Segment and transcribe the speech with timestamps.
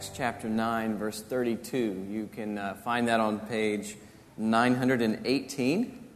[0.00, 2.06] Acts chapter 9, verse 32.
[2.08, 3.98] You can uh, find that on page
[4.38, 6.08] 918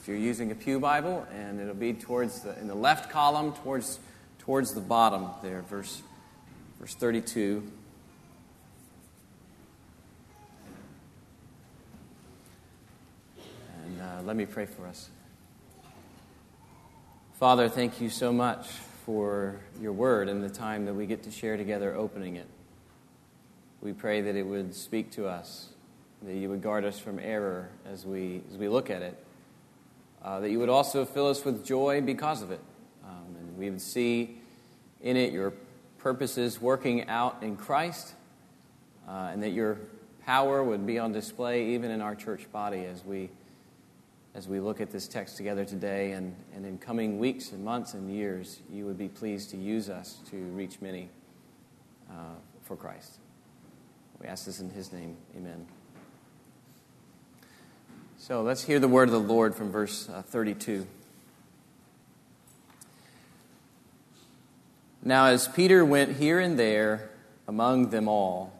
[0.00, 3.52] if you're using a Pew Bible, and it'll be towards the, in the left column,
[3.52, 3.98] towards,
[4.38, 6.00] towards the bottom there, verse,
[6.78, 7.68] verse 32.
[13.86, 15.08] And uh, let me pray for us.
[17.40, 18.68] Father, thank you so much
[19.08, 22.46] for your word and the time that we get to share together opening it.
[23.80, 25.70] We pray that it would speak to us,
[26.20, 29.16] that you would guard us from error as we, as we look at it,
[30.22, 32.60] uh, that you would also fill us with joy because of it.
[33.02, 34.42] Um, and we would see
[35.00, 35.54] in it your
[35.96, 38.12] purposes working out in Christ,
[39.08, 39.78] uh, and that your
[40.26, 43.30] power would be on display even in our church body as we
[44.38, 47.94] as we look at this text together today and, and in coming weeks and months
[47.94, 51.08] and years, you would be pleased to use us to reach many
[52.08, 53.18] uh, for Christ.
[54.22, 55.16] We ask this in His name.
[55.36, 55.66] Amen.
[58.16, 60.86] So let's hear the word of the Lord from verse uh, 32.
[65.02, 67.10] Now, as Peter went here and there
[67.48, 68.52] among them all,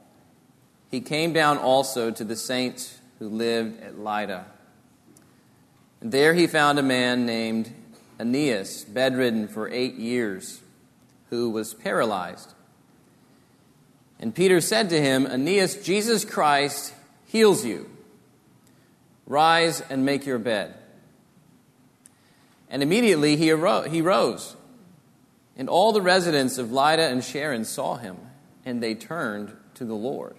[0.91, 4.58] he came down also to the saints who lived at Lydda.
[6.01, 7.73] And there he found a man named
[8.21, 10.61] Aeneas, bedridden for eight years,
[11.31, 12.53] who was paralyzed.
[14.21, 16.93] And Peter said to him, Aeneas, Jesus Christ
[17.27, 17.89] heals you.
[19.27, 20.75] Rise and make your bed.
[22.71, 24.57] And immediately he, arose, he rose.
[25.57, 28.17] And all the residents of Lydda and Sharon saw him,
[28.65, 30.37] and they turned to the Lord.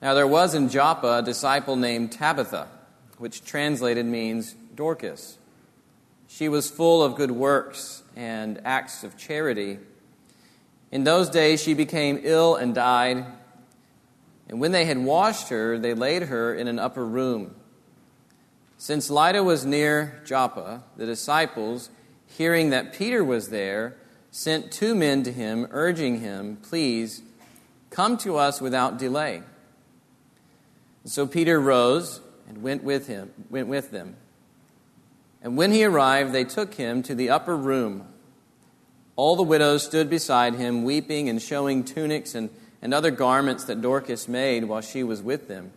[0.00, 2.68] Now there was in Joppa a disciple named Tabitha
[3.20, 5.36] which translated means Dorcas.
[6.26, 9.78] She was full of good works and acts of charity.
[10.90, 13.26] In those days she became ill and died.
[14.48, 17.54] And when they had washed her, they laid her in an upper room.
[18.78, 21.90] Since Lydda was near Joppa, the disciples,
[22.26, 23.96] hearing that Peter was there,
[24.30, 27.20] sent two men to him, urging him, Please,
[27.90, 29.42] come to us without delay.
[31.04, 32.20] So Peter rose
[32.50, 34.16] and went with him, went with them.
[35.40, 38.08] And when he arrived, they took him to the upper room.
[39.14, 42.50] All the widows stood beside him, weeping and showing tunics and,
[42.82, 45.70] and other garments that Dorcas made while she was with them.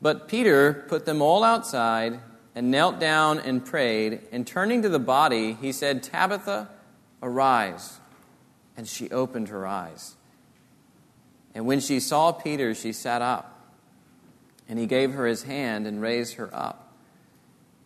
[0.00, 2.20] But Peter put them all outside
[2.54, 4.20] and knelt down and prayed.
[4.30, 6.70] And turning to the body, he said, Tabitha,
[7.20, 7.98] arise.
[8.76, 10.14] And she opened her eyes.
[11.52, 13.57] And when she saw Peter, she sat up.
[14.68, 16.92] And he gave her his hand and raised her up.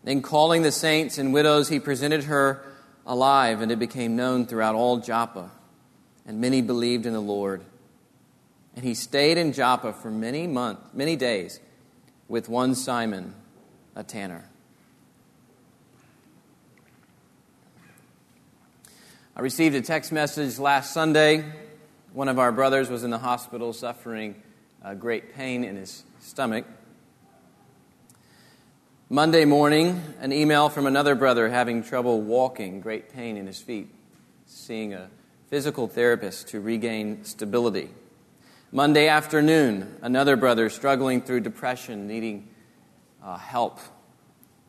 [0.04, 2.64] Then, calling the saints and widows, he presented her
[3.06, 5.50] alive, and it became known throughout all Joppa.
[6.26, 7.62] And many believed in the Lord.
[8.74, 11.60] And he stayed in Joppa for many months, many days,
[12.28, 13.34] with one Simon,
[13.94, 14.48] a tanner.
[19.34, 21.44] I received a text message last Sunday.
[22.12, 24.34] One of our brothers was in the hospital suffering
[24.84, 26.64] uh, great pain in his stomach.
[29.10, 33.90] Monday morning, an email from another brother having trouble walking, great pain in his feet,
[34.46, 35.10] seeing a
[35.50, 37.90] physical therapist to regain stability.
[38.70, 42.48] Monday afternoon, another brother struggling through depression, needing
[43.22, 43.78] uh, help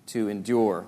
[0.07, 0.85] to endure.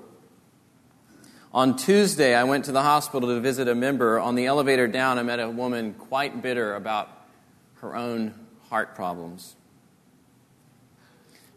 [1.53, 4.19] On Tuesday, I went to the hospital to visit a member.
[4.19, 7.09] On the elevator down, I met a woman quite bitter about
[7.75, 8.33] her own
[8.67, 9.55] heart problems.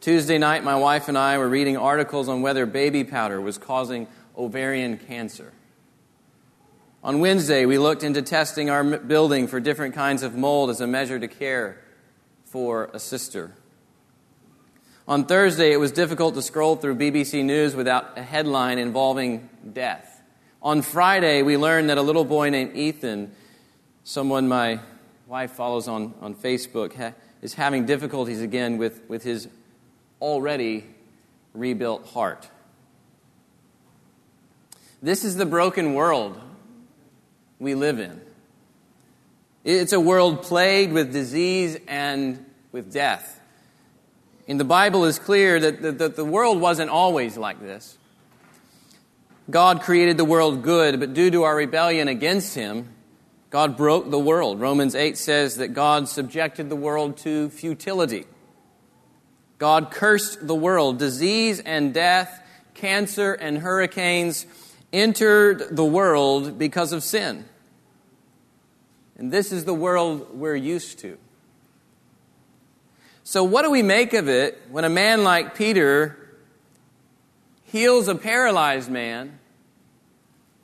[0.00, 4.06] Tuesday night, my wife and I were reading articles on whether baby powder was causing
[4.36, 5.53] ovarian cancer.
[7.03, 10.86] On Wednesday, we looked into testing our building for different kinds of mold as a
[10.86, 11.81] measure to care
[12.44, 13.53] for a sister.
[15.09, 20.22] On Thursday, it was difficult to scroll through BBC News without a headline involving death.
[20.62, 23.33] On Friday, we learned that a little boy named Ethan,
[24.04, 24.78] someone my
[25.27, 29.48] wife follows on, on Facebook, ha- is having difficulties again with, with his
[30.20, 30.84] already
[31.54, 32.48] rebuilt heart.
[35.03, 36.41] This is the broken world
[37.59, 38.20] we live in.
[39.65, 43.41] It's a world plagued with disease and with death.
[44.48, 47.98] And the Bible is clear that the, that the world wasn't always like this.
[49.50, 52.88] God created the world good, but due to our rebellion against Him,
[53.50, 54.60] God broke the world.
[54.60, 58.26] Romans 8 says that God subjected the world to futility.
[59.59, 60.99] God cursed the world.
[60.99, 62.43] Disease and death,
[62.75, 64.47] cancer and hurricanes
[64.93, 67.45] entered the world because of sin.
[69.16, 71.19] And this is the world we're used to.
[73.25, 76.16] So, what do we make of it when a man like Peter
[77.65, 79.39] heals a paralyzed man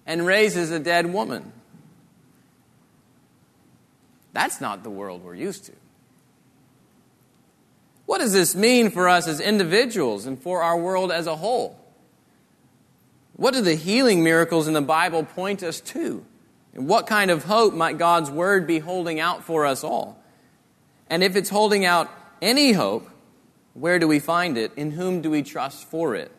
[0.07, 1.53] and raises a dead woman?
[4.33, 5.73] That's not the world we're used to.
[8.07, 11.79] What does this mean for us as individuals and for our world as a whole?
[13.37, 16.25] What do the healing miracles in the Bible point us to?
[16.75, 20.23] And what kind of hope might God's Word be holding out for us all?
[21.09, 22.11] And if it's holding out
[22.43, 23.09] any hope,
[23.75, 24.73] where do we find it?
[24.77, 26.31] In whom do we trust for it?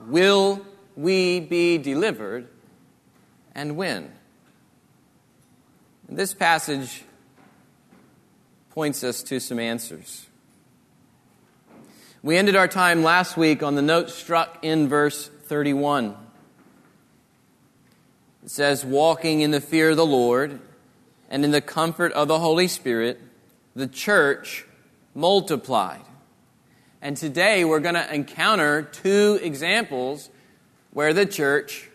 [0.00, 0.64] Will
[0.96, 2.48] we be delivered
[3.54, 4.10] and when?
[6.08, 7.04] And this passage
[8.70, 10.26] points us to some answers.
[12.22, 16.14] We ended our time last week on the note struck in verse 31.
[18.44, 20.60] It says, Walking in the fear of the Lord
[21.30, 23.18] and in the comfort of the Holy Spirit,
[23.74, 24.66] the church
[25.14, 26.02] multiplied.
[27.00, 30.28] And today we're going to encounter two examples
[30.90, 31.88] where the church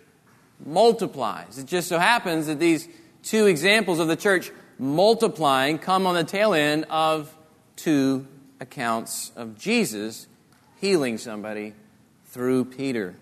[0.66, 1.60] multiplies.
[1.60, 2.90] It just so happens that these
[3.22, 7.32] two examples of the church multiplying come on the tail end of
[7.76, 8.26] two
[8.60, 10.28] accounts of Jesus
[10.80, 11.74] healing somebody
[12.28, 13.16] through Peter.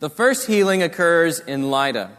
[0.00, 2.10] The first healing occurs in Lydda.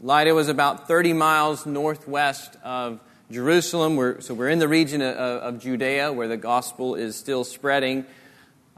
[0.00, 3.00] Lydda was about 30 miles northwest of
[3.30, 3.96] Jerusalem.
[3.96, 8.04] We're, so we're in the region of, of, Judea where the gospel is still spreading.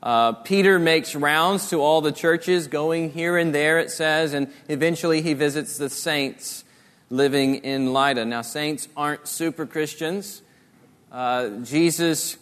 [0.02, 4.52] Uh, Peter makes rounds to all the churches, going here and there, it says, and
[4.68, 6.64] eventually he visits the saints
[7.08, 8.26] living in Lydda.
[8.26, 10.42] Now, saints aren't super Christians.
[11.14, 12.36] Uh, Jesus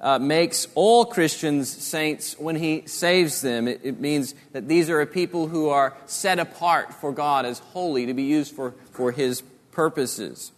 [0.00, 3.68] uh, makes all Christians saints when he saves them.
[3.68, 7.60] It, it, means that these are a people who are set apart for God as
[7.60, 10.50] holy to be used for, for his purposes.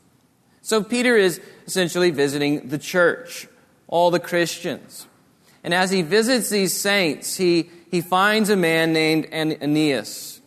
[0.62, 3.46] So Peter is essentially visiting the church,
[3.86, 5.06] all the Christians.
[5.62, 10.40] And as he visits these saints, he, he finds a man named Aeneas.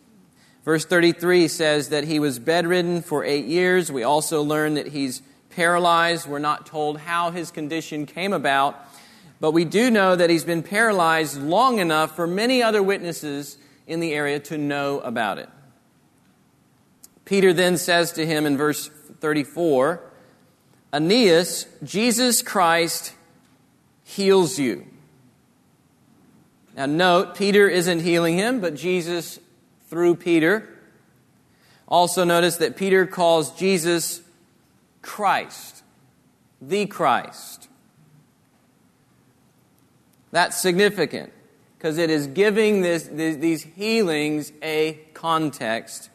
[0.64, 3.92] Verse 33 says that he was bedridden for eight years.
[3.92, 5.22] We also learn that he's
[5.52, 6.26] paralyzed.
[6.26, 8.76] We're not told how his condition came about,
[9.40, 14.00] but we do know that he's been paralyzed long enough for many other witnesses in
[14.00, 15.48] the area to know about it.
[17.24, 18.88] Peter then says to him in verse
[19.20, 20.00] 34
[20.92, 23.14] Aeneas, Jesus Christ
[24.04, 24.86] heals you.
[26.76, 29.38] Now, note, Peter isn't healing him, but Jesus
[29.88, 30.68] through Peter.
[31.86, 34.21] Also, notice that Peter calls Jesus
[35.02, 35.82] Christ,
[36.60, 37.68] the Christ.
[40.30, 41.32] That's significant
[41.76, 46.08] because it is giving this, these healings a context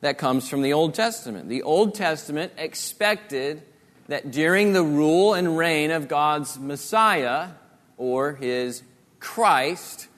[0.00, 1.48] that comes from the Old Testament.
[1.48, 3.62] The Old Testament expected
[4.08, 7.50] that during the rule and reign of God's Messiah,
[7.96, 8.82] or his
[9.18, 10.08] Christ,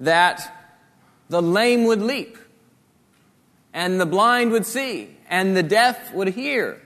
[0.00, 0.72] that
[1.28, 2.38] the lame would leap,
[3.72, 6.80] and the blind would see, and the deaf would hear.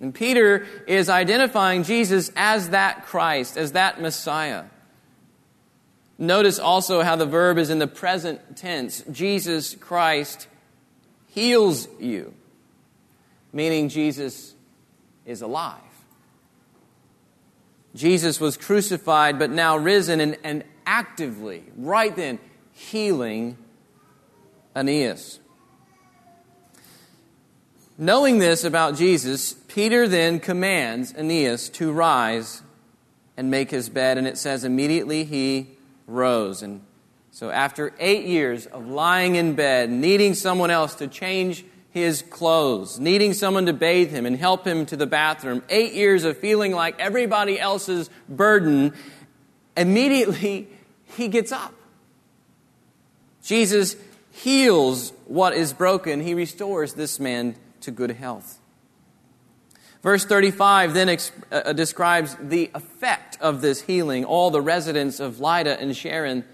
[0.00, 4.64] And Peter is identifying Jesus as that Christ, as that Messiah.
[6.18, 9.02] Notice also how the verb is in the present tense.
[9.10, 10.48] Jesus Christ
[11.28, 12.34] heals you,
[13.52, 14.54] meaning Jesus
[15.26, 15.78] is alive.
[17.94, 22.38] Jesus was crucified, but now risen and, and actively, right then,
[22.72, 23.56] healing
[24.74, 25.40] Aeneas.
[27.98, 32.60] Knowing this about Jesus, Peter then commands Aeneas to rise
[33.36, 35.68] and make his bed, and it says immediately he
[36.08, 36.60] rose.
[36.60, 36.80] And
[37.30, 42.98] so, after eight years of lying in bed, needing someone else to change his clothes,
[42.98, 46.72] needing someone to bathe him and help him to the bathroom, eight years of feeling
[46.72, 48.92] like everybody else's burden,
[49.76, 50.66] immediately
[51.16, 51.72] he gets up.
[53.44, 53.94] Jesus
[54.32, 58.60] heals what is broken, he restores this man to good health.
[60.02, 64.24] Verse 35 then ex- uh, describes the effect of this healing.
[64.24, 66.44] All the residents of Lydda and Sharon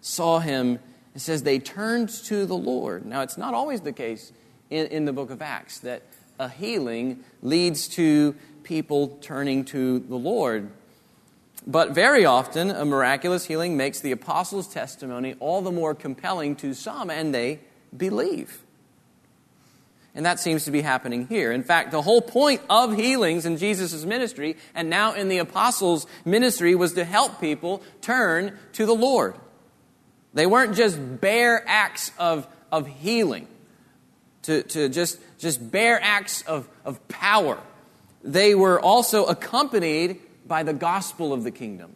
[0.00, 0.80] saw him.
[1.14, 3.06] It says they turned to the Lord.
[3.06, 4.32] Now, it's not always the case
[4.70, 6.02] in, in the book of Acts that
[6.38, 8.34] a healing leads to
[8.64, 10.70] people turning to the Lord.
[11.66, 16.74] But very often, a miraculous healing makes the apostles' testimony all the more compelling to
[16.74, 17.60] some, and they
[17.96, 18.62] believe.
[20.16, 21.52] And that seems to be happening here.
[21.52, 26.06] In fact, the whole point of healings in Jesus' ministry and now in the apostles'
[26.24, 29.36] ministry was to help people turn to the Lord.
[30.34, 33.46] They weren't just bare acts of, of healing,
[34.42, 37.58] to, to just just bare acts of, of power.
[38.22, 41.94] They were also accompanied by the gospel of the kingdom.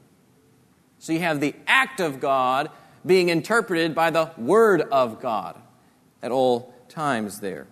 [0.98, 2.70] So you have the act of God
[3.04, 5.56] being interpreted by the word of God
[6.22, 7.66] at all times there.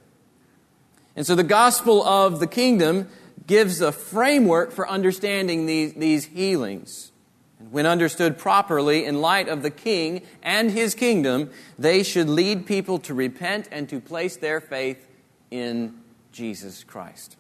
[1.19, 3.09] And so the gospel of the kingdom
[3.45, 7.11] gives a framework for understanding these, these healings.
[7.59, 12.67] And when understood properly in light of the king and his kingdom, they should lead
[12.67, 15.09] people to repent and to place their faith
[15.51, 15.99] in
[16.31, 17.37] Jesus Christ.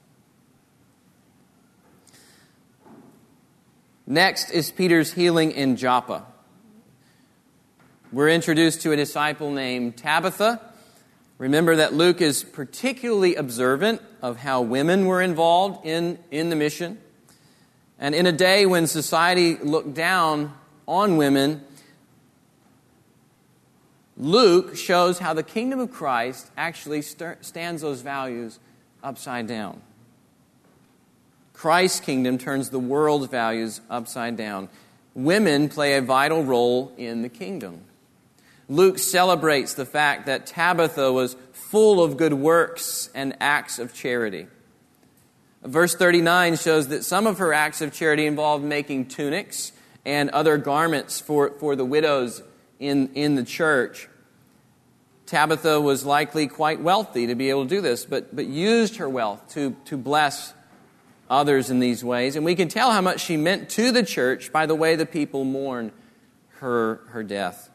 [4.08, 6.26] Next is Peter's healing in Joppa.
[8.10, 10.67] We're introduced to a disciple named Tabitha.
[11.38, 16.98] Remember that Luke is particularly observant of how women were involved in, in the mission.
[17.98, 20.52] And in a day when society looked down
[20.86, 21.64] on women,
[24.16, 28.58] Luke shows how the kingdom of Christ actually st- stands those values
[29.02, 29.80] upside down.
[31.52, 34.68] Christ's kingdom turns the world's values upside down.
[35.14, 37.82] Women play a vital role in the kingdom.
[38.68, 44.46] Luke celebrates the fact that Tabitha was full of good works and acts of charity.
[45.62, 49.72] Verse 39 shows that some of her acts of charity involved making tunics
[50.04, 52.42] and other garments for, for the widows
[52.78, 54.08] in, in the church.
[55.26, 59.08] Tabitha was likely quite wealthy to be able to do this, but, but used her
[59.08, 60.54] wealth to, to bless
[61.28, 62.36] others in these ways.
[62.36, 65.04] And we can tell how much she meant to the church by the way the
[65.04, 65.92] people mourn
[66.60, 67.68] her, her death.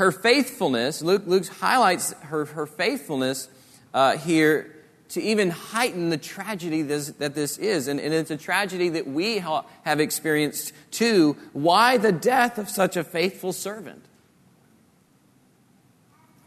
[0.00, 3.50] Her faithfulness, Luke, Luke highlights her, her faithfulness
[3.92, 4.74] uh, here
[5.10, 7.86] to even heighten the tragedy this, that this is.
[7.86, 11.36] And, and it's a tragedy that we ha- have experienced too.
[11.52, 14.02] Why the death of such a faithful servant?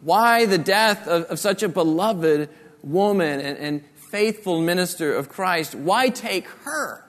[0.01, 2.50] Why the death of, of such a beloved
[2.81, 7.05] woman and, and faithful minister of Christ, why take her,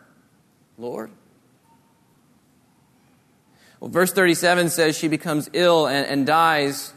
[0.76, 1.10] Lord?
[3.80, 6.92] Well, verse 37 says she becomes ill and, and dies.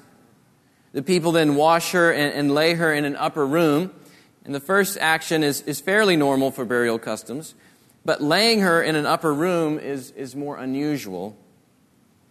[0.94, 3.92] The people then wash her and, and, lay her in an upper room.
[4.46, 7.54] And the first action is, is fairly normal for burial customs,
[8.06, 11.36] but laying her in an upper room is, is more unusual.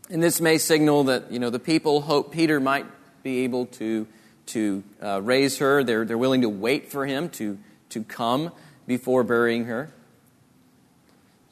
[0.08, 2.86] And this may signal that you know, the people hope Peter might
[3.22, 4.06] be able to,
[4.46, 5.84] to uh, raise her.
[5.84, 7.58] They're, they're willing to wait for him to
[7.90, 8.52] to come
[8.86, 9.92] before burying her.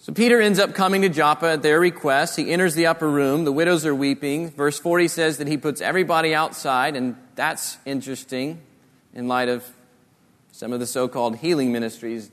[0.05, 2.37] So Peter ends up coming to Joppa at their request.
[2.37, 3.47] He enters the upper room.
[3.47, 4.51] The widows are weeping.
[4.51, 8.61] Verse 40 says that he puts everybody outside, and that's interesting
[9.15, 9.65] in light of
[10.53, 12.31] some of the so called healing ministries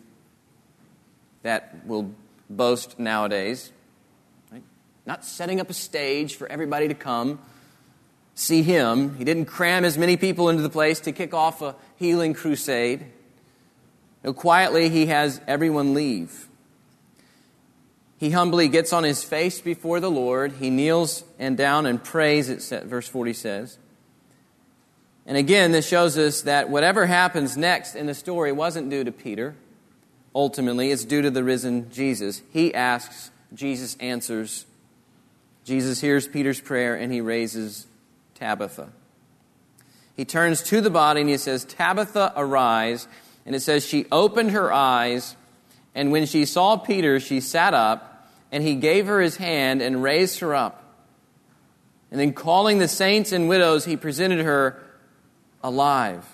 [1.43, 2.11] that will
[2.49, 3.71] boast nowadays.
[4.51, 4.63] Right?
[5.05, 7.39] Not setting up a stage for everybody to come
[8.35, 9.15] see him.
[9.15, 13.05] He didn't cram as many people into the place to kick off a healing crusade.
[14.25, 16.49] No, quietly, he has everyone leave.
[18.21, 20.51] He humbly gets on his face before the Lord.
[20.59, 23.79] He kneels and down and prays, it says, verse 40 says.
[25.25, 29.11] And again, this shows us that whatever happens next in the story wasn't due to
[29.11, 29.55] Peter.
[30.35, 32.43] Ultimately, it's due to the risen Jesus.
[32.51, 34.67] He asks, Jesus answers.
[35.63, 37.87] Jesus hears Peter's prayer and he raises
[38.35, 38.89] Tabitha.
[40.15, 43.07] He turns to the body and he says, Tabitha, arise.
[43.47, 45.35] And it says, She opened her eyes,
[45.95, 48.10] and when she saw Peter, she sat up,
[48.51, 50.83] and he gave her his hand and raised her up.
[52.11, 54.83] And then, calling the saints and widows, he presented her
[55.63, 56.25] alive.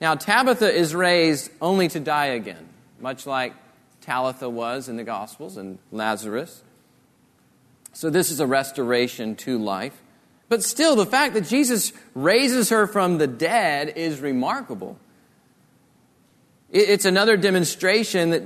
[0.00, 2.68] Now, Tabitha is raised only to die again,
[3.00, 3.54] much like
[4.00, 6.62] Talitha was in the Gospels and Lazarus.
[7.92, 10.02] So, this is a restoration to life.
[10.48, 14.98] But still, the fact that Jesus raises her from the dead is remarkable.
[16.70, 18.42] It's another demonstration that,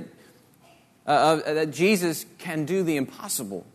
[1.05, 3.65] uh, that Jesus can do the impossible.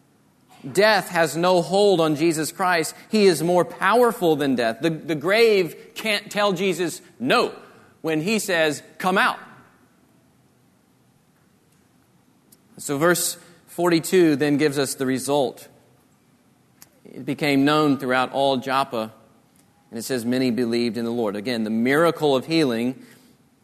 [0.73, 2.95] Death has no hold on Jesus Christ.
[3.11, 4.78] He is more powerful than death.
[4.80, 7.54] The, the grave can't tell Jesus no
[8.02, 9.38] when he says, Come out.
[12.78, 15.68] So, verse 42 then gives us the result.
[17.04, 19.12] It became known throughout all Joppa,
[19.90, 21.37] and it says, Many believed in the Lord.
[21.37, 23.04] Again, the miracle of healing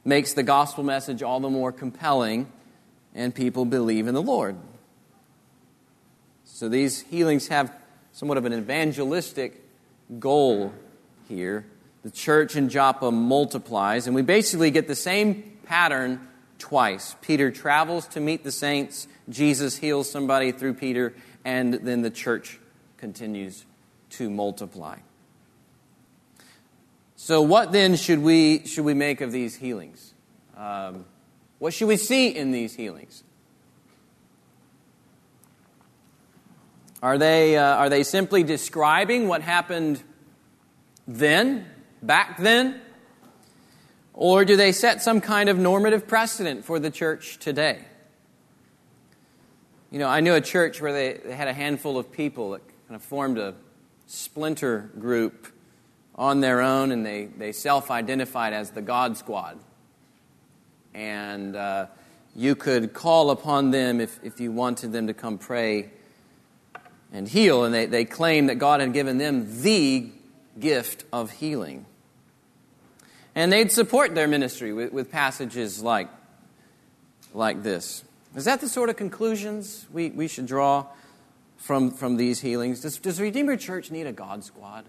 [0.05, 2.51] makes the gospel message all the more compelling,
[3.15, 4.57] and people believe in the Lord.
[6.45, 7.73] So these healings have
[8.13, 9.61] somewhat of an evangelistic
[10.19, 10.73] goal
[11.29, 11.67] here.
[12.03, 16.27] The church in Joppa multiplies, and we basically get the same pattern
[16.59, 17.17] twice.
[17.23, 21.15] Peter travels to meet the saints, Jesus heals somebody through Peter,
[21.45, 22.61] and then the church
[22.97, 23.65] continues
[24.11, 24.99] to multiply.
[27.17, 30.13] So, what then should we, should we make of these healings?
[30.57, 31.05] Um,
[31.63, 33.23] what should we see in these healings?
[37.01, 40.03] Are they, uh, are they simply describing what happened
[41.07, 41.65] then,
[42.03, 42.81] back then?
[44.13, 47.85] Or do they set some kind of normative precedent for the church today?
[49.93, 52.63] You know, I knew a church where they, they had a handful of people that
[52.89, 53.55] kind of formed a
[54.09, 55.47] splinter group
[56.17, 59.61] on their own, and they, they self identified as the God Squad.
[60.95, 61.87] And uh,
[62.35, 65.91] you could call upon them if, if you wanted them to come pray
[67.13, 67.65] and heal.
[67.65, 70.11] And they, they claimed that God had given them the
[70.59, 71.87] gift of healing.
[73.35, 76.09] And they'd support their ministry with, with passages like,
[77.33, 78.05] like this.
[78.35, 80.87] Is that the sort of conclusions we, we should draw
[81.57, 82.81] from, from these healings?
[82.81, 84.85] Does, does Redeemer Church need a God squad?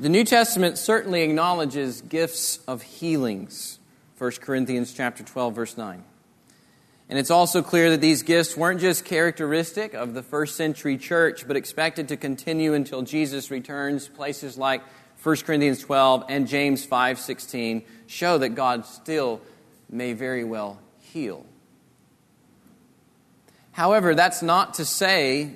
[0.00, 3.80] The New Testament certainly acknowledges gifts of healings.
[4.18, 6.04] 1 Corinthians chapter 12 verse 9.
[7.08, 11.48] And it's also clear that these gifts weren't just characteristic of the first century church,
[11.48, 14.06] but expected to continue until Jesus returns.
[14.06, 14.82] Places like
[15.24, 19.40] 1 Corinthians 12 and James 5:16 show that God still
[19.90, 21.44] may very well heal.
[23.72, 25.54] However, that's not to say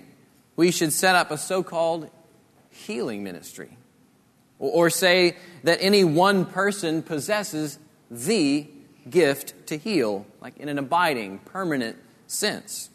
[0.56, 2.10] we should set up a so-called
[2.70, 3.76] healing ministry
[4.70, 7.78] or say that any one person possesses
[8.10, 8.66] the
[9.10, 11.96] gift to heal, like in an abiding, permanent
[12.28, 12.88] sense.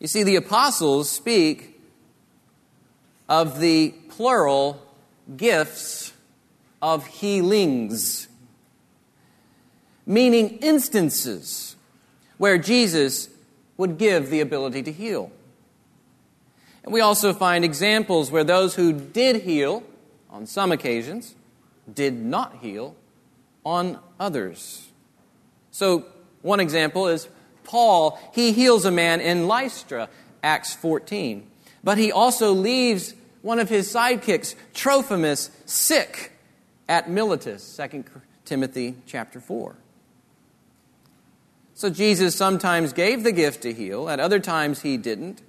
[0.00, 1.78] You see, the apostles speak
[3.28, 4.82] of the plural
[5.36, 6.12] gifts
[6.80, 8.28] of healings,
[10.06, 11.76] meaning instances
[12.38, 13.28] where Jesus
[13.76, 15.30] would give the ability to heal.
[16.82, 19.82] And we also find examples where those who did heal
[20.34, 21.36] on some occasions,
[21.92, 22.96] did not heal
[23.64, 24.88] on others.
[25.70, 26.06] So,
[26.42, 27.28] one example is
[27.62, 30.08] Paul, he heals a man in Lystra,
[30.42, 31.46] Acts 14.
[31.84, 36.32] But he also leaves one of his sidekicks, Trophimus, sick
[36.88, 38.04] at Miletus, 2
[38.44, 39.76] Timothy chapter 4.
[41.74, 45.42] So Jesus sometimes gave the gift to heal, at other times he didn't.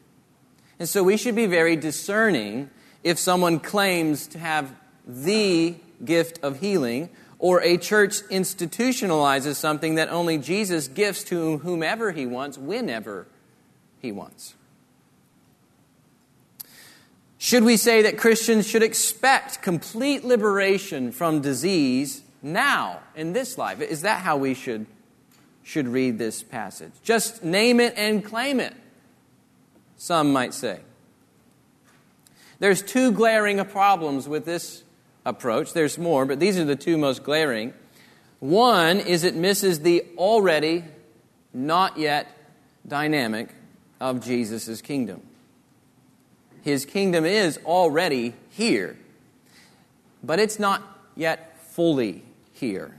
[0.77, 2.69] And so we should be very discerning
[3.05, 4.73] if someone claims to have
[5.07, 12.11] the gift of healing, or a church institutionalizes something that only Jesus gifts to whomever
[12.11, 13.27] he wants, whenever
[14.01, 14.55] he wants.
[17.37, 23.81] Should we say that Christians should expect complete liberation from disease now, in this life?
[23.81, 24.87] Is that how we should,
[25.61, 26.93] should read this passage?
[27.03, 28.73] Just name it and claim it,
[29.95, 30.79] some might say.
[32.59, 34.83] There's two glaring problems with this
[35.25, 35.73] approach.
[35.73, 37.73] There's more, but these are the two most glaring.
[38.39, 40.83] One is it misses the already,
[41.53, 42.27] not yet
[42.87, 43.49] dynamic
[43.99, 45.21] of Jesus' kingdom.
[46.61, 48.97] His kingdom is already here,
[50.23, 50.81] but it's not
[51.15, 52.95] yet fully here.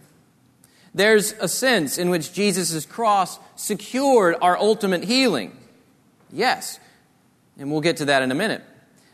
[0.94, 5.56] There's a sense in which Jesus' cross secured our ultimate healing.
[6.32, 6.80] Yes,
[7.58, 8.62] and we'll get to that in a minute.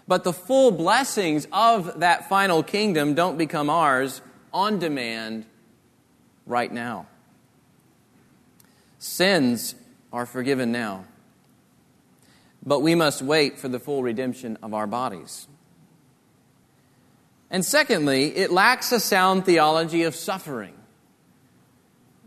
[0.09, 4.21] But the full blessings of that final kingdom don't become ours
[4.53, 5.47] on demand
[6.47, 7.07] right now.
[8.99, 9.75] Sins
[10.13, 11.05] are forgiven now,
[12.65, 15.49] but we must wait for the full redemption of our bodies.
[17.51, 20.75] And secondly, it lacks a sound theology of suffering.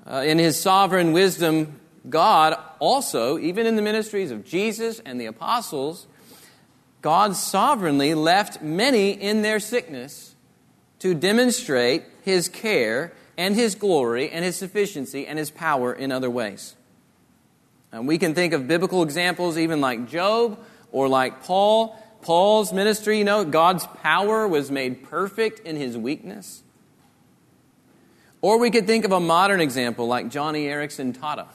[0.05, 5.25] Uh, in his sovereign wisdom, God also, even in the ministries of Jesus and the
[5.25, 6.05] apostles,
[7.05, 10.33] God sovereignly left many in their sickness
[10.97, 16.31] to demonstrate his care and his glory and his sufficiency and his power in other
[16.31, 16.73] ways.
[17.91, 20.57] And we can think of biblical examples even like Job
[20.91, 21.95] or like Paul.
[22.23, 26.63] Paul's ministry, you know, God's power was made perfect in his weakness.
[28.41, 31.49] Or we could think of a modern example like Joni Eareckson Tada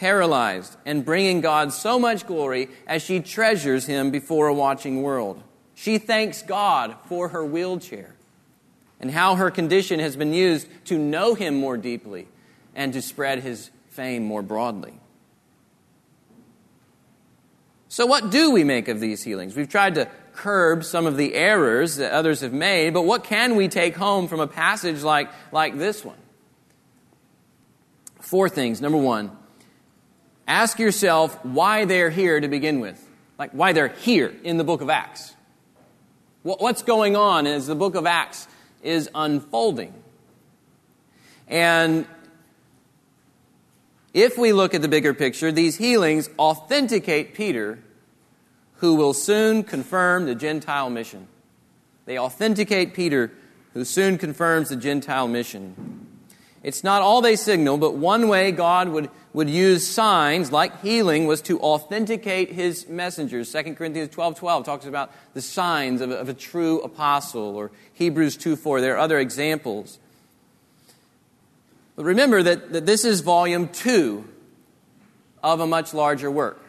[0.00, 5.42] paralyzed, and bringing God so much glory as she treasures Him before a watching world.
[5.74, 8.14] She thanks God for her wheelchair
[8.98, 12.28] and how her condition has been used to know Him more deeply
[12.74, 14.94] and to spread His fame more broadly.
[17.88, 19.54] So, what do we make of these healings?
[19.54, 23.54] We've tried to curb some of the errors that others have made, but what can
[23.54, 26.16] we take home from a passage like, like this one?
[28.20, 28.80] Four things.
[28.80, 29.36] Number one,
[30.50, 33.00] Ask yourself why they're here to begin with.
[33.38, 35.32] like why they're here in the book of Acts.
[36.42, 38.48] What's going on as the book of Acts
[38.82, 39.94] is unfolding.
[41.46, 42.04] And
[44.12, 47.78] if we look at the bigger picture, these healings authenticate Peter,
[48.78, 51.28] who will soon confirm the Gentile mission.
[52.06, 53.30] They authenticate Peter,
[53.72, 56.08] who soon confirms the Gentile mission.
[56.62, 61.26] It's not all they signal, but one way God would, would use signs like healing
[61.26, 63.50] was to authenticate his messengers.
[63.50, 67.70] 2 Corinthians 12 12 talks about the signs of a, of a true apostle, or
[67.94, 68.82] Hebrews 2 4.
[68.82, 69.98] There are other examples.
[71.96, 74.24] But remember that, that this is volume 2
[75.42, 76.62] of a much larger work.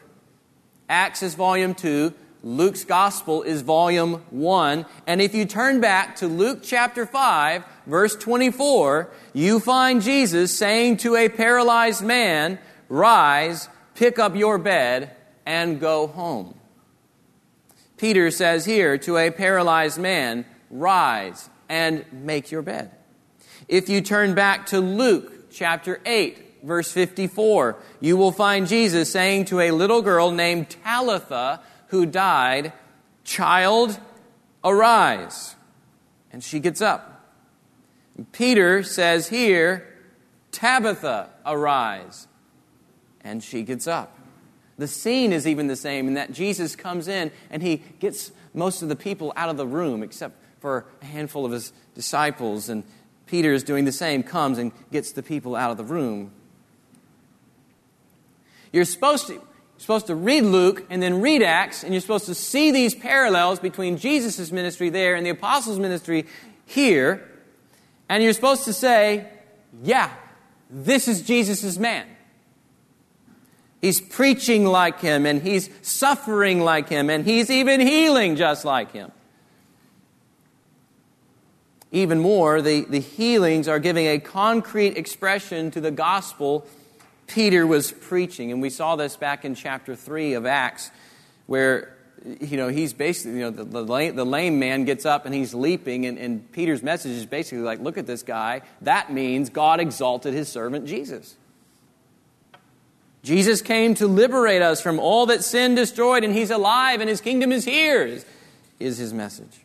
[0.87, 4.85] Acts is volume 2, Luke's Gospel is volume 1.
[5.05, 10.97] And if you turn back to Luke chapter 5, verse 24, you find Jesus saying
[10.97, 12.57] to a paralyzed man,
[12.89, 16.55] Rise, pick up your bed, and go home.
[17.97, 22.91] Peter says here to a paralyzed man, Rise and make your bed.
[23.67, 29.45] If you turn back to Luke chapter 8, verse 54, you will find Jesus saying
[29.45, 32.73] to a little girl named Talitha, who died,
[33.23, 33.99] Child,
[34.63, 35.55] arise.
[36.31, 37.27] And she gets up.
[38.31, 39.87] Peter says here,
[40.51, 42.27] Tabitha, arise.
[43.21, 44.17] And she gets up.
[44.77, 48.81] The scene is even the same in that Jesus comes in and he gets most
[48.81, 52.69] of the people out of the room except for a handful of his disciples.
[52.69, 52.83] And
[53.27, 56.31] Peter is doing the same, comes and gets the people out of the room.
[58.71, 59.41] You're supposed to,
[59.81, 63.59] supposed to read Luke and then read Acts, and you're supposed to see these parallels
[63.59, 66.25] between Jesus' ministry there and the apostles' ministry
[66.65, 67.27] here.
[68.07, 69.27] And you're supposed to say,
[69.83, 70.11] yeah,
[70.69, 72.05] this is Jesus' man.
[73.81, 78.91] He's preaching like him, and he's suffering like him, and he's even healing just like
[78.91, 79.11] him.
[81.91, 86.65] Even more, the, the healings are giving a concrete expression to the gospel
[87.31, 88.51] Peter was preaching.
[88.51, 90.91] And we saw this back in chapter 3 of Acts,
[91.47, 95.25] where, you know, he's basically, you know, the, the, lame, the lame man gets up
[95.25, 96.05] and he's leaping.
[96.05, 98.61] And, and Peter's message is basically like, look at this guy.
[98.81, 101.35] That means God exalted his servant Jesus.
[103.23, 107.21] Jesus came to liberate us from all that sin destroyed, and he's alive, and his
[107.21, 108.25] kingdom is here, is,
[108.79, 109.59] is his message.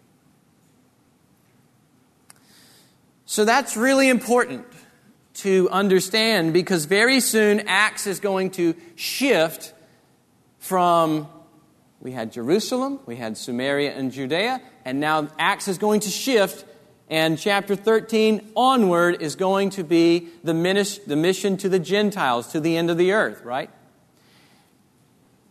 [3.24, 4.66] So that's really important
[5.36, 9.74] to understand because very soon Acts is going to shift
[10.58, 11.28] from
[12.00, 16.64] we had Jerusalem, we had Samaria and Judea, and now Acts is going to shift,
[17.08, 22.76] and chapter 13 onward is going to be the, mission to the Gentiles, to the
[22.76, 23.70] end of the earth, right?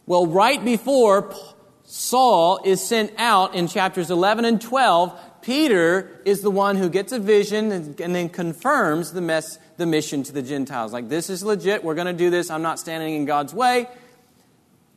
[0.05, 1.35] Well, right before
[1.83, 7.11] Saul is sent out in chapters 11 and 12, Peter is the one who gets
[7.11, 10.93] a vision and, and then confirms the, mess, the mission to the Gentiles.
[10.93, 11.83] Like, this is legit.
[11.83, 12.49] We're going to do this.
[12.49, 13.87] I'm not standing in God's way.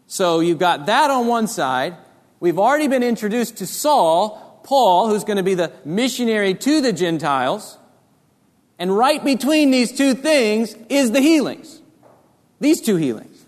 [0.06, 1.96] So you've got that on one side.
[2.40, 6.92] We've already been introduced to Saul, Paul, who's going to be the missionary to the
[6.92, 7.76] Gentiles.
[8.78, 11.80] And right between these two things is the healings.
[12.60, 13.44] These two healings.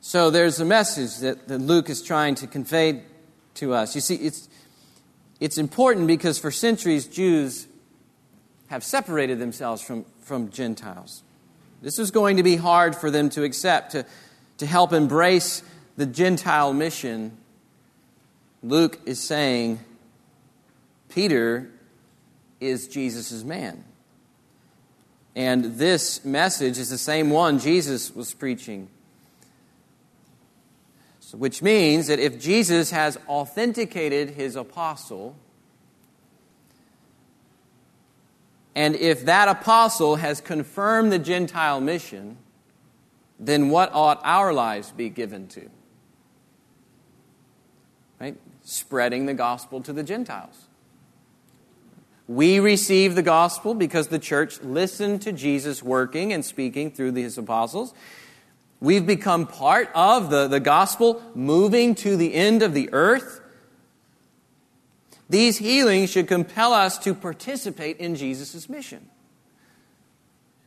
[0.00, 3.02] So there's a message that, that Luke is trying to convey
[3.54, 3.94] to us.
[3.94, 4.48] You see, it's,
[5.44, 7.68] it's important because for centuries, Jews
[8.68, 11.22] have separated themselves from, from Gentiles.
[11.82, 14.06] This is going to be hard for them to accept, to,
[14.56, 15.62] to help embrace
[15.98, 17.36] the Gentile mission.
[18.62, 19.80] Luke is saying
[21.10, 21.70] Peter
[22.58, 23.84] is Jesus' man.
[25.36, 28.88] And this message is the same one Jesus was preaching
[31.38, 35.36] which means that if Jesus has authenticated his apostle,
[38.74, 42.38] and if that apostle has confirmed the Gentile mission,
[43.38, 45.68] then what ought our lives be given to?
[48.20, 48.36] Right?
[48.62, 50.68] Spreading the gospel to the Gentiles.
[52.26, 57.36] We receive the gospel because the church listened to Jesus working and speaking through his
[57.36, 57.92] apostles.
[58.80, 63.40] We've become part of the, the gospel moving to the end of the earth.
[65.30, 69.08] These healings should compel us to participate in Jesus' mission.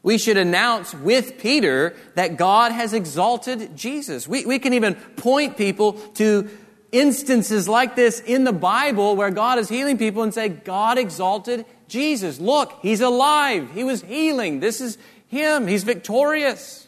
[0.04, 4.28] We should announce with Peter that God has exalted Jesus.
[4.28, 6.50] We, we can even point people to
[6.92, 11.66] instances like this in the Bible where God is healing people and say, God exalted
[11.88, 12.40] Jesus.
[12.40, 13.72] Look, he's alive.
[13.74, 14.60] He was healing.
[14.60, 15.68] This is him.
[15.68, 16.87] He's victorious.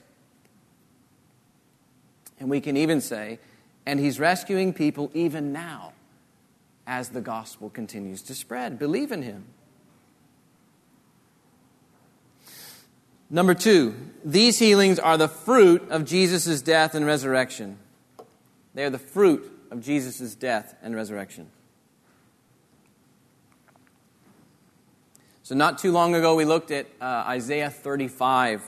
[2.39, 3.39] And we can even say,
[3.85, 5.93] and he's rescuing people even now
[6.87, 8.79] as the gospel continues to spread.
[8.79, 9.45] Believe in him.
[13.29, 17.77] Number two, these healings are the fruit of Jesus' death and resurrection.
[18.73, 21.51] They are the fruit of Jesus' death and resurrection.
[25.43, 28.67] So, not too long ago, we looked at uh, Isaiah 35.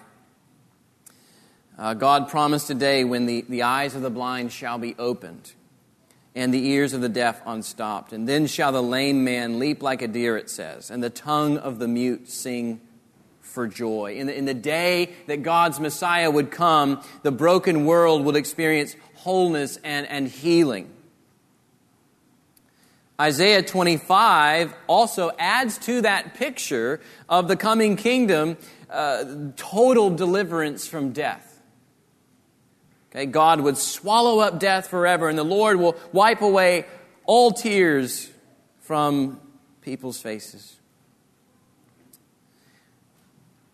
[1.77, 5.53] Uh, God promised a day when the, the eyes of the blind shall be opened
[6.35, 8.13] and the ears of the deaf unstopped.
[8.13, 11.57] And then shall the lame man leap like a deer, it says, and the tongue
[11.57, 12.81] of the mute sing
[13.41, 14.15] for joy.
[14.17, 18.95] In the, in the day that God's Messiah would come, the broken world would experience
[19.15, 20.89] wholeness and, and healing.
[23.19, 28.57] Isaiah 25 also adds to that picture of the coming kingdom
[28.89, 29.25] uh,
[29.57, 31.50] total deliverance from death.
[33.11, 36.85] Okay, God would swallow up death forever, and the Lord will wipe away
[37.25, 38.29] all tears
[38.79, 39.39] from
[39.81, 40.77] people's faces.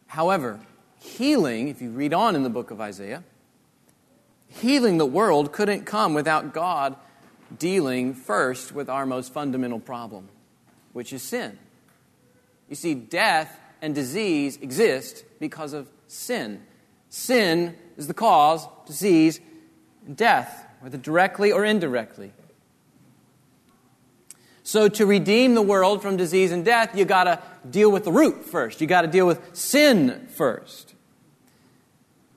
[0.07, 0.59] However,
[0.99, 3.23] healing, if you read on in the book of Isaiah,
[4.47, 6.95] healing the world couldn't come without God
[7.59, 10.29] dealing first with our most fundamental problem,
[10.93, 11.59] which is sin.
[12.69, 16.63] You see, death and disease exist because of sin.
[17.09, 19.39] Sin is the cause, disease,
[20.05, 22.33] and death, whether directly or indirectly.
[24.63, 28.11] So, to redeem the world from disease and death, you got to deal with the
[28.11, 28.81] root first.
[28.81, 30.93] You got to deal with sin first.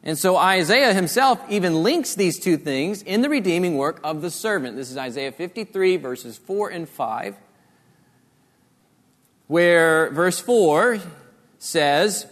[0.02, 4.30] And so Isaiah himself even links these two things in the redeeming work of the
[4.30, 4.76] servant.
[4.76, 7.37] This is Isaiah 53, verses 4 and 5,
[9.46, 11.00] where verse 4
[11.59, 12.26] says,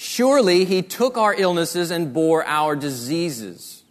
[0.00, 3.82] Surely he took our illnesses and bore our diseases.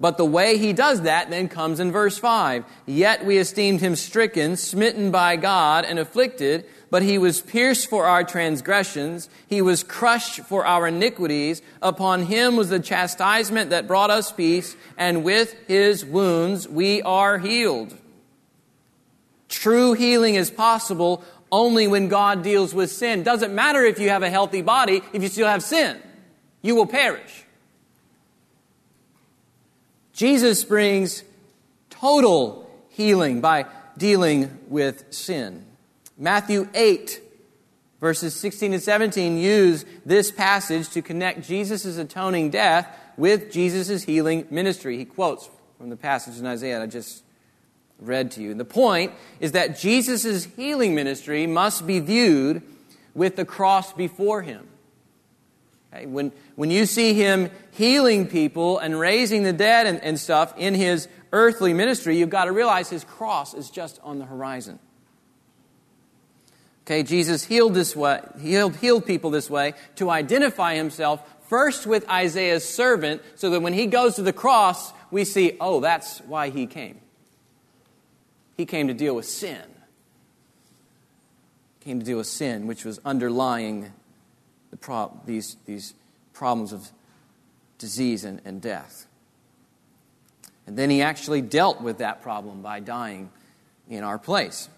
[0.00, 2.64] But the way he does that then comes in verse 5.
[2.86, 8.06] Yet we esteemed him stricken, smitten by God, and afflicted, but he was pierced for
[8.06, 11.60] our transgressions, he was crushed for our iniquities.
[11.82, 17.36] Upon him was the chastisement that brought us peace, and with his wounds we are
[17.36, 17.94] healed.
[19.50, 23.22] True healing is possible only when God deals with sin.
[23.22, 26.00] Doesn't matter if you have a healthy body, if you still have sin,
[26.62, 27.44] you will perish.
[30.12, 31.24] Jesus brings
[31.88, 35.64] total healing by dealing with sin.
[36.18, 37.20] Matthew 8,
[38.00, 42.86] verses 16 and 17 use this passage to connect Jesus' atoning death
[43.16, 44.98] with Jesus' healing ministry.
[44.98, 47.22] He quotes from the passage in Isaiah I just
[48.00, 48.50] read to you.
[48.50, 52.62] And the point is that Jesus' healing ministry must be viewed
[53.14, 54.66] with the cross before him.
[55.92, 56.06] Okay?
[56.06, 60.74] When, when you see him healing people and raising the dead and, and stuff in
[60.74, 64.78] his earthly ministry, you've got to realize his cross is just on the horizon.
[66.86, 72.08] Okay, Jesus healed this way, healed, healed people this way to identify himself first with
[72.08, 76.50] Isaiah's servant, so that when he goes to the cross, we see, oh, that's why
[76.50, 77.00] he came.
[78.60, 79.62] He came to deal with sin.
[81.80, 83.90] Came to deal with sin, which was underlying
[84.70, 85.94] the these, these
[86.34, 86.90] problems of
[87.78, 89.06] disease and, and death.
[90.66, 93.30] And then he actually dealt with that problem by dying
[93.88, 94.68] in our place.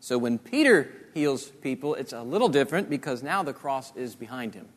[0.00, 4.54] So when Peter heals people, it's a little different because now the cross is behind
[4.54, 4.68] him.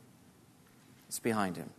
[1.07, 1.69] It's behind him.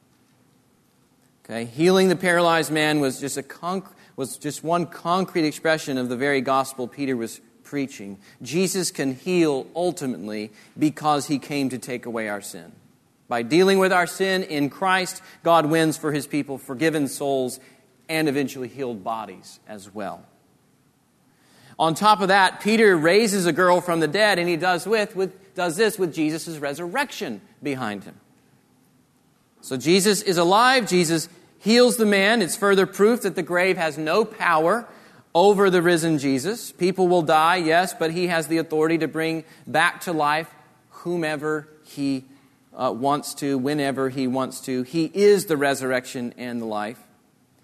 [1.44, 6.09] Okay, healing the paralyzed man was just a conc- was just one concrete expression of
[6.09, 8.18] the very gospel Peter was preaching.
[8.42, 12.73] Jesus can heal ultimately because he came to take away our sin.
[13.29, 17.61] By dealing with our sin in Christ, God wins for his people forgiven souls
[18.09, 20.25] and eventually healed bodies as well.
[21.79, 25.16] On top of that, Peter raises a girl from the dead, and he does, with,
[25.16, 28.16] with, does this with Jesus' resurrection behind him.
[29.62, 31.29] So Jesus is alive, Jesus
[31.61, 32.42] heals the man.
[32.42, 34.88] It's further proof that the grave has no power
[35.35, 36.73] over the risen Jesus.
[36.73, 40.53] People will die, yes, but he has the authority to bring back to life
[40.88, 42.25] whomever he
[42.77, 44.83] uh, wants to, whenever he wants to.
[44.83, 46.99] He is the resurrection and the life.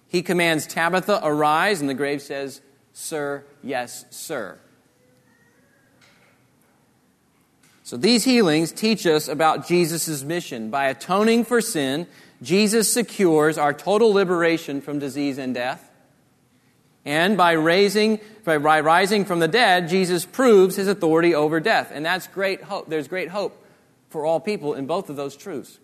[0.08, 2.60] He commands Tabitha, arise, and the grave says,
[2.92, 4.58] Sir, yes, sir.
[7.86, 10.70] So these healings teach us about Jesus' mission.
[10.70, 12.08] By atoning for sin,
[12.42, 15.88] Jesus secures our total liberation from disease and death.
[17.04, 21.92] And by raising, by rising from the dead, Jesus proves his authority over death.
[21.94, 22.88] And that's great hope.
[22.88, 23.56] There's great hope
[24.10, 25.78] for all people in both of those truths.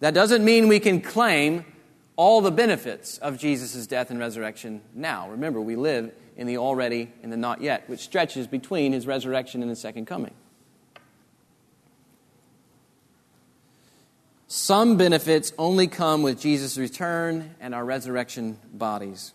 [0.00, 1.66] That doesn't mean we can claim
[2.16, 5.28] all the benefits of Jesus' death and resurrection now.
[5.28, 9.62] Remember, we live in the already and the not yet, which stretches between his resurrection
[9.62, 10.34] and his second coming.
[14.46, 19.32] Some benefits only come with Jesus' return and our resurrection bodies.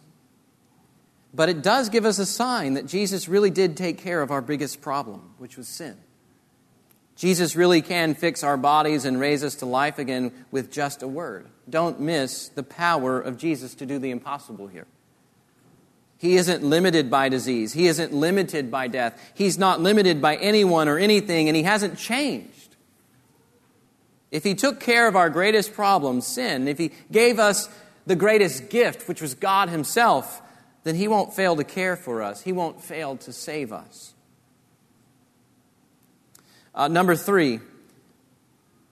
[1.34, 4.42] But it does give us a sign that Jesus really did take care of our
[4.42, 5.98] biggest problem, which was sin.
[7.16, 11.08] Jesus really can fix our bodies and raise us to life again with just a
[11.08, 11.48] word.
[11.70, 14.88] Don't miss the power of Jesus to do the impossible here.
[16.20, 17.72] He isn't limited by disease.
[17.72, 19.18] He isn't limited by death.
[19.34, 22.76] He's not limited by anyone or anything, and He hasn't changed.
[24.30, 27.70] If He took care of our greatest problem, sin, if He gave us
[28.06, 30.42] the greatest gift, which was God Himself,
[30.84, 32.42] then He won't fail to care for us.
[32.42, 34.14] He won't fail to save us.
[36.76, 37.62] Uh, number three,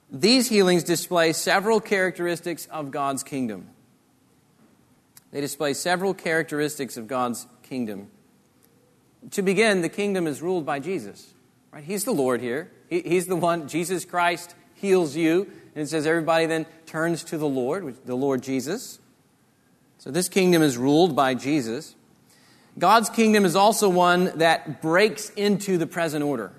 [0.10, 3.68] these healings display several characteristics of God's kingdom.
[5.38, 8.08] They display several characteristics of God's kingdom.
[9.30, 11.32] To begin, the kingdom is ruled by Jesus.
[11.72, 11.84] Right?
[11.84, 12.72] He's the Lord here.
[12.90, 15.44] He, he's the one, Jesus Christ heals you.
[15.76, 18.98] And it says everybody then turns to the Lord, the Lord Jesus.
[20.00, 21.94] So this kingdom is ruled by Jesus.
[22.80, 26.52] God's kingdom is also one that breaks into the present order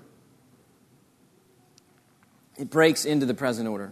[2.57, 3.91] it breaks into the present order.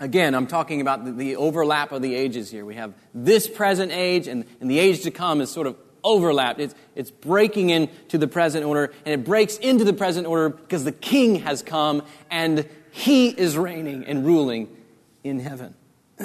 [0.00, 2.64] Again, I'm talking about the, overlap of the ages here.
[2.64, 6.58] We have this present age, and, and the age to come is sort of overlapped.
[6.58, 10.84] It's, it's breaking into the present order, and it breaks into the present order because
[10.84, 14.74] the king has come and he is reigning and ruling
[15.22, 15.74] in heaven.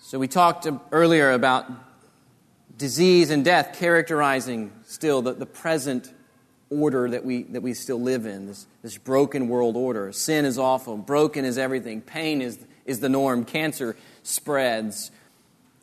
[0.00, 1.64] so, we talked earlier about
[2.76, 6.12] disease and death characterizing still the, the present
[6.70, 10.12] order that we, that we still live in, this, this broken world order.
[10.12, 15.10] Sin is awful, broken is everything, pain is, is the norm, cancer spreads.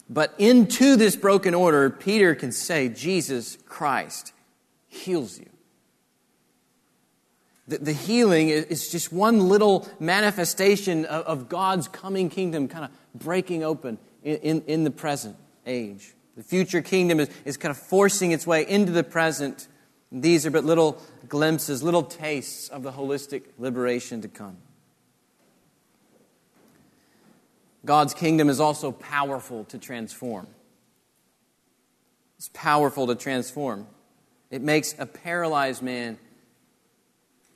[0.10, 4.32] But into this broken order, Peter can say, Jesus Christ
[4.88, 5.50] heals you.
[7.68, 12.92] The, the healing is just one little manifestation of, of God's coming kingdom kind of
[13.14, 16.14] breaking open in, in, in the present age.
[16.38, 19.68] The future kingdom is, is kind of forcing its way into the present
[20.12, 24.58] these are but little glimpses, little tastes of the holistic liberation to come.
[27.86, 30.48] God's kingdom is also powerful to transform.
[32.38, 33.88] It's powerful to transform.
[34.52, 36.18] It makes a paralyzed man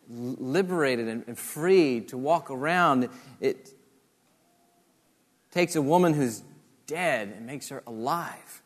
[0.09, 3.09] liberated and free to walk around.
[3.39, 3.73] It
[5.51, 6.43] takes a woman who's
[6.87, 8.61] dead and makes her alive.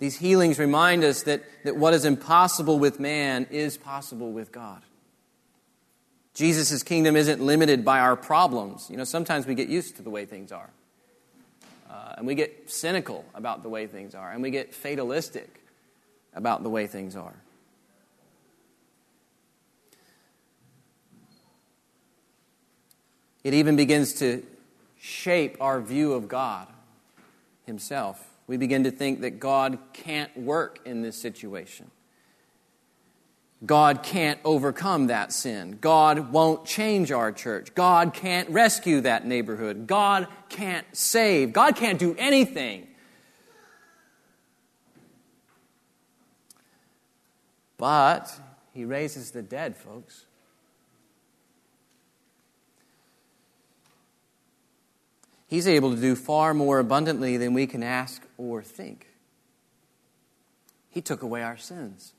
[0.00, 4.82] These healings remind us that, that what is impossible with man is possible with God.
[6.32, 8.88] Jesus' kingdom isn't limited by our problems.
[8.88, 10.70] You know, sometimes we get used to the way things are.
[11.90, 14.32] Uh, and we get cynical about the way things are.
[14.32, 15.62] And we get fatalistic
[16.32, 17.34] about the way things are.
[23.44, 24.42] It even begins to
[24.98, 26.68] shape our view of God
[27.66, 31.88] Himself we begin to think that God can't work in this situation.
[33.64, 35.78] God can't overcome that sin.
[35.80, 37.72] God won't change our church.
[37.76, 39.86] God can't rescue that neighborhood.
[39.86, 41.52] God can't save.
[41.52, 42.88] God can't do anything.
[47.78, 48.36] But
[48.74, 50.26] He raises the dead, folks.
[55.50, 59.08] He's able to do far more abundantly than we can ask or think.
[60.90, 62.12] He took away our sins.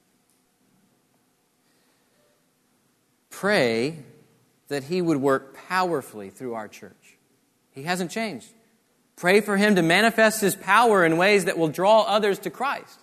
[3.30, 4.00] Pray
[4.68, 7.18] that He would work powerfully through our church.
[7.72, 8.50] He hasn't changed.
[9.16, 13.00] Pray for Him to manifest His power in ways that will draw others to Christ.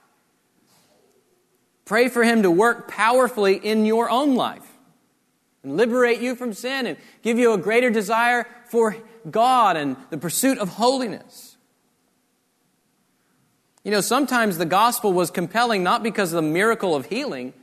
[1.86, 4.74] Pray for Him to work powerfully in your own life
[5.62, 8.94] and liberate you from sin and give you a greater desire for
[9.30, 11.56] God and the pursuit of holiness.
[13.84, 17.54] You know, sometimes the gospel was compelling not because of the miracle of healing,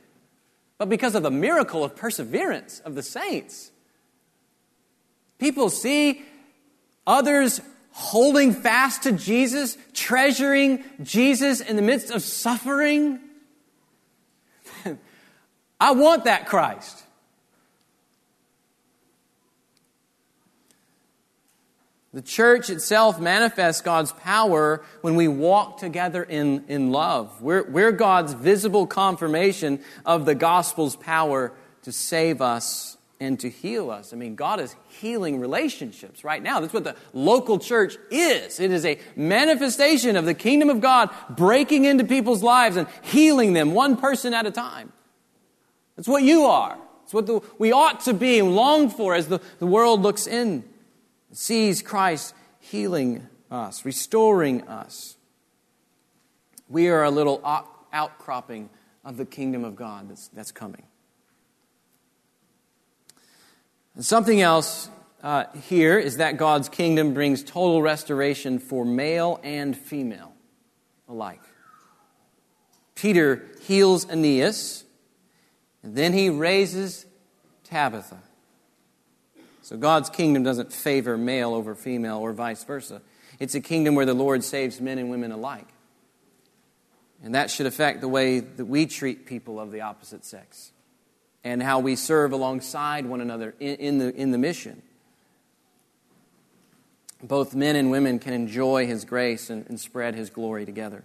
[0.78, 3.70] but because of the miracle of perseverance of the saints.
[5.38, 6.22] People see
[7.06, 7.60] others
[7.92, 13.20] holding fast to Jesus, treasuring Jesus in the midst of suffering.
[15.80, 17.05] I want that Christ.
[22.16, 27.42] The church itself manifests God's power when we walk together in, in love.
[27.42, 31.52] We're, we're God's visible confirmation of the gospel's power
[31.82, 34.14] to save us and to heal us.
[34.14, 36.60] I mean, God is healing relationships right now.
[36.60, 38.60] That's what the local church is.
[38.60, 43.52] It is a manifestation of the kingdom of God breaking into people's lives and healing
[43.52, 44.90] them one person at a time.
[45.96, 46.78] That's what you are.
[47.04, 50.26] It's what the, we ought to be and long for as the, the world looks
[50.26, 50.64] in,
[51.32, 55.16] sees Christ healing us, restoring us.
[56.68, 57.40] We are a little
[57.92, 58.70] outcropping
[59.04, 60.84] of the kingdom of God that's, that's coming.
[63.94, 64.90] And something else
[65.22, 70.34] uh, here is that God's kingdom brings total restoration for male and female
[71.08, 71.40] alike.
[72.94, 74.84] Peter heals Aeneas,
[75.82, 77.06] and then he raises
[77.64, 78.18] Tabitha.
[79.66, 83.02] So God's kingdom doesn't favor male over female or vice versa.
[83.40, 85.66] It's a kingdom where the Lord saves men and women alike.
[87.20, 90.70] And that should affect the way that we treat people of the opposite sex
[91.42, 94.82] and how we serve alongside one another in, in, the, in the mission.
[97.20, 101.02] Both men and women can enjoy His grace and, and spread His glory together.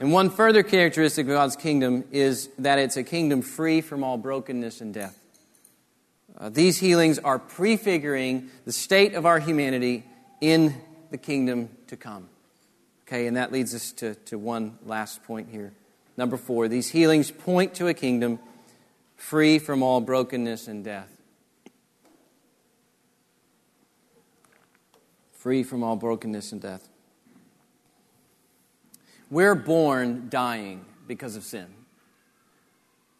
[0.00, 4.16] And one further characteristic of God's kingdom is that it's a kingdom free from all
[4.16, 5.18] brokenness and death.
[6.40, 10.04] Uh, these healings are prefiguring the state of our humanity
[10.40, 10.74] in
[11.10, 12.28] the kingdom to come.
[13.06, 15.72] Okay, and that leads us to, to one last point here.
[16.16, 18.38] Number four, these healings point to a kingdom
[19.16, 21.10] free from all brokenness and death.
[25.32, 26.88] Free from all brokenness and death.
[29.30, 31.66] We're born dying because of sin.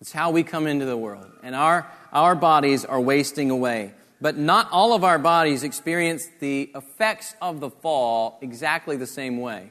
[0.00, 1.30] It's how we come into the world.
[1.42, 3.92] And our, our bodies are wasting away.
[4.20, 9.40] But not all of our bodies experience the effects of the fall exactly the same
[9.40, 9.70] way.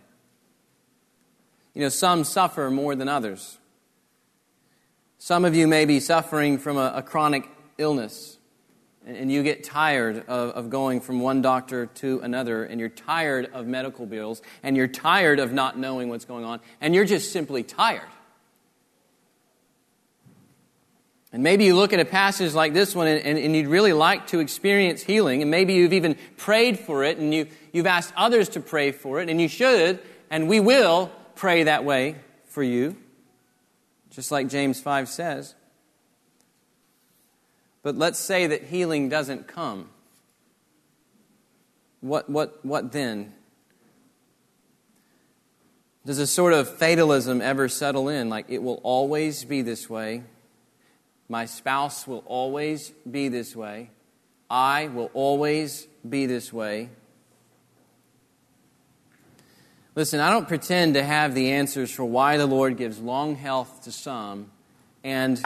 [1.74, 3.58] You know, some suffer more than others.
[5.20, 8.38] Some of you may be suffering from a, a chronic illness,
[9.06, 12.90] and, and you get tired of, of going from one doctor to another, and you're
[12.90, 17.06] tired of medical bills, and you're tired of not knowing what's going on, and you're
[17.06, 18.02] just simply tired.
[21.32, 23.94] And maybe you look at a passage like this one and, and, and, you'd really
[23.94, 28.14] like to experience healing, and maybe you've even prayed for it and you, you've asked
[28.18, 30.00] others to pray for it, and you should,
[30.32, 32.16] and we will pray that way
[32.46, 32.96] for you,
[34.10, 35.54] just like James 5 says.
[37.84, 39.90] But let's say that healing doesn't come.
[42.02, 43.34] What, what, what then?
[46.06, 48.30] Does a sort of fatalism ever settle in?
[48.30, 50.24] Like it will always be this way.
[51.30, 53.92] My spouse will always be this way.
[54.50, 56.90] I will always be this way.
[59.94, 63.84] Listen, I don't pretend to have the answers for why the Lord gives long health
[63.84, 64.50] to some
[65.04, 65.44] and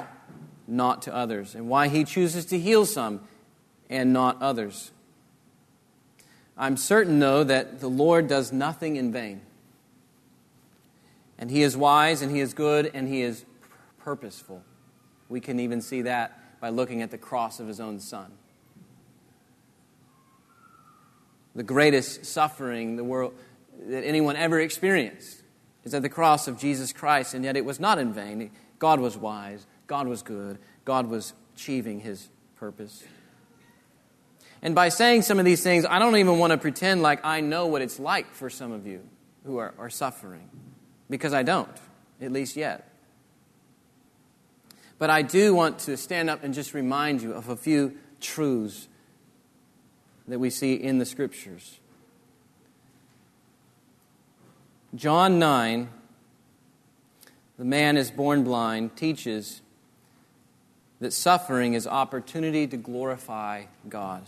[0.67, 3.27] not to others, and why He chooses to heal some
[3.89, 4.91] and not others.
[6.57, 9.41] I'm certain, though, that the Lord does nothing in vain.
[11.37, 13.43] And He is wise, and He is good, and He is
[13.99, 14.63] purposeful.
[15.33, 18.31] We can even see that by looking at the cross of His own Son.
[21.55, 23.33] The greatest suffering the world
[23.87, 25.41] that anyone ever experienced
[25.83, 28.51] is at the cross of Jesus Christ, and yet it was not in vain.
[28.77, 33.03] God was wise, God was good, God was achieving his purpose.
[34.61, 37.41] And by saying some of these things, I don't even want to pretend like I
[37.41, 39.01] know what it's like for some of you
[39.47, 40.47] who are, are suffering,
[41.09, 41.75] because I don't,
[42.21, 42.92] at least yet.
[44.99, 48.87] But I do want to stand up and just remind you of a few truths
[50.27, 51.79] that we see in the scriptures.
[54.95, 55.89] John 9,
[57.57, 59.61] the man is born blind, teaches
[60.99, 64.23] that suffering is opportunity to glorify God.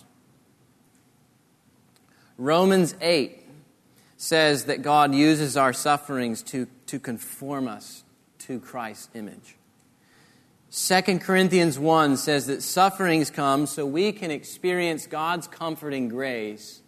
[2.37, 3.43] Romans 8
[4.17, 8.03] says that God uses our sufferings to, to conform us
[8.39, 9.55] to Christ's image.
[10.75, 16.81] 2 Corinthians 1 says that sufferings come so we can experience God's comforting grace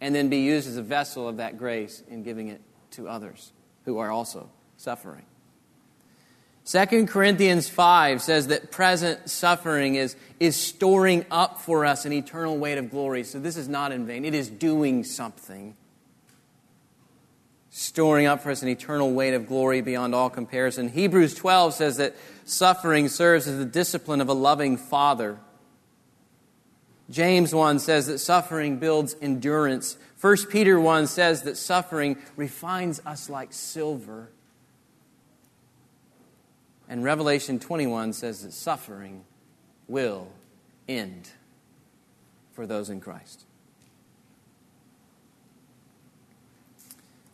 [0.00, 2.60] and then be used as a vessel of that grace in giving it
[2.92, 3.52] to others
[3.86, 5.24] who are also suffering.
[6.66, 12.56] 2 Corinthians 5 says that present suffering is, is storing up for us an eternal
[12.56, 13.24] weight of glory.
[13.24, 15.76] So this is not in vain, it is doing something.
[17.76, 20.88] Storing up for us an eternal weight of glory beyond all comparison.
[20.88, 22.14] Hebrews 12 says that
[22.44, 25.40] suffering serves as the discipline of a loving father.
[27.10, 29.98] James 1 says that suffering builds endurance.
[30.20, 34.30] 1 Peter 1 says that suffering refines us like silver.
[36.88, 39.24] And Revelation 21 says that suffering
[39.88, 40.28] will
[40.86, 41.28] end
[42.52, 43.46] for those in Christ.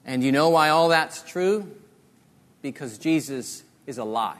[0.05, 1.71] And you know why all that's true?
[2.63, 4.37] Because Jesus is alive.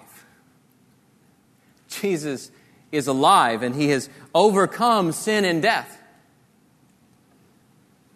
[1.89, 2.51] Jesus
[2.93, 5.99] is alive and he has overcome sin and death.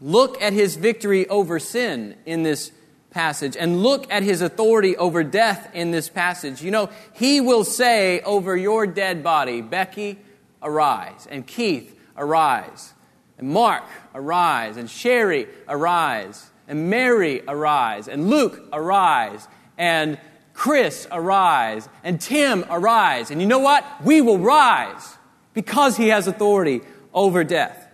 [0.00, 2.72] Look at his victory over sin in this
[3.10, 6.62] passage and look at his authority over death in this passage.
[6.62, 10.18] You know, he will say over your dead body, Becky,
[10.62, 12.92] arise, and Keith, arise,
[13.38, 13.84] and Mark,
[14.14, 19.46] arise, and Sherry, arise, and Mary, arise, and Luke, arise,
[19.76, 20.18] and
[20.54, 23.30] Chris, arise, and Tim, arise.
[23.30, 23.84] And you know what?
[24.04, 25.16] We will rise
[25.52, 26.80] because he has authority
[27.12, 27.88] over death.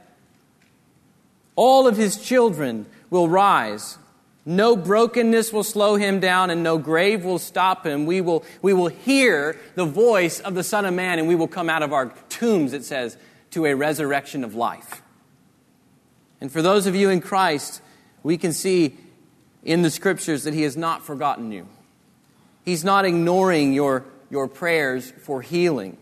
[1.56, 3.98] All of his children will rise.
[4.46, 8.06] No brokenness will slow him down, and no grave will stop him.
[8.06, 11.48] We will, we will hear the voice of the Son of Man, and we will
[11.48, 13.16] come out of our tombs, it says,
[13.50, 15.02] to a resurrection of life.
[16.40, 17.82] And for those of you in Christ,
[18.22, 18.96] we can see
[19.62, 21.66] in the scriptures that he has not forgotten you.
[22.64, 25.96] He's not ignoring your, your prayers for healing.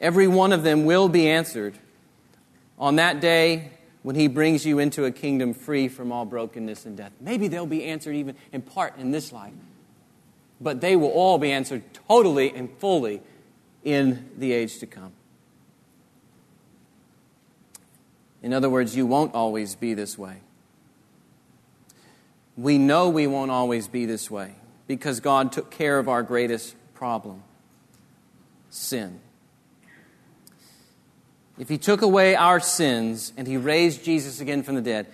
[0.00, 1.78] Every one of them will be answered.
[2.78, 3.70] On that day,
[4.06, 7.10] when he brings you into a kingdom free from all brokenness and death.
[7.20, 9.52] Maybe they'll be answered even in part in this life,
[10.60, 13.20] but they will all be answered totally and fully
[13.82, 15.10] in the age to come.
[18.44, 20.36] In other words, you won't always be this way.
[22.56, 24.54] We know we won't always be this way
[24.86, 27.42] because God took care of our greatest problem
[28.70, 29.20] sin.
[31.58, 35.06] If He took away our sins and He raised Jesus again from the dead,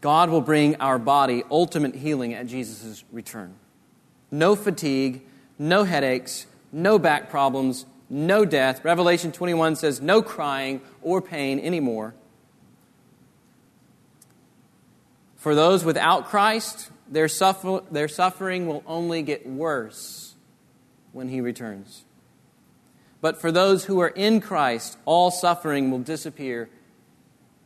[0.00, 3.54] God will bring our body ultimate healing at Jesus' return.
[4.30, 5.22] No fatigue,
[5.58, 8.84] no headaches, no back problems, no death.
[8.84, 12.14] Revelation 21 says no crying or pain anymore.
[15.38, 20.34] For those without Christ, their, suffer- their suffering will only get worse
[21.12, 22.04] when He returns.
[23.20, 26.68] But for those who are in Christ, all suffering will disappear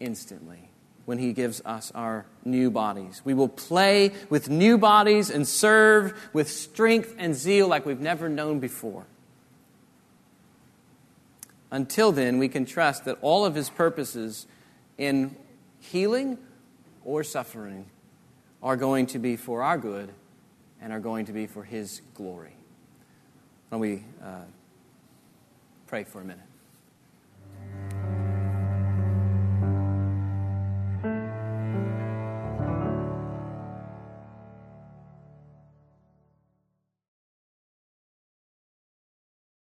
[0.01, 0.69] instantly
[1.07, 3.23] when He gives us our new bodies.
[3.25, 8.29] We will play with new bodies and serve with strength and zeal like we've never
[8.29, 9.07] known before.
[11.71, 14.47] Until then, we can trust that all of His purposes
[14.99, 15.37] in
[15.81, 16.37] healing
[17.05, 17.87] or suffering
[18.63, 20.11] are going to be for our good
[20.81, 22.57] and are going to be for His glory.
[23.69, 24.43] When we uh,
[25.87, 26.52] pray for a minute.